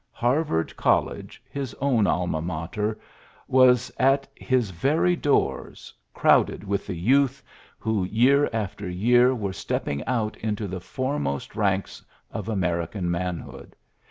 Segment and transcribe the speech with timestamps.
[0.13, 2.95] Harvard College, his own Al ma MateVy
[3.47, 7.43] was at his very doors, crowded 74 PHILLIPS BROOKS with, the youth,
[7.77, 13.75] who year after year were stepping out into the foremost ranks of American manhood.